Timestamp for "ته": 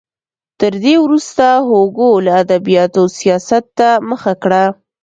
3.77-3.89